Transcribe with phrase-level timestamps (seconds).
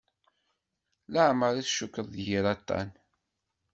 [1.13, 2.89] Leɛmer i t-cukkeɣ d yir aṭṭan.